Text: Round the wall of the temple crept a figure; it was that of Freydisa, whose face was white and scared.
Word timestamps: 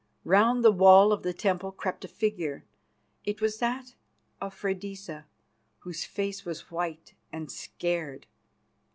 Round 0.25 0.65
the 0.65 0.71
wall 0.71 1.11
of 1.13 1.21
the 1.21 1.31
temple 1.31 1.71
crept 1.71 2.03
a 2.03 2.07
figure; 2.07 2.65
it 3.23 3.39
was 3.39 3.59
that 3.59 3.93
of 4.41 4.51
Freydisa, 4.55 5.27
whose 5.81 6.05
face 6.05 6.43
was 6.43 6.71
white 6.71 7.13
and 7.31 7.51
scared. 7.51 8.25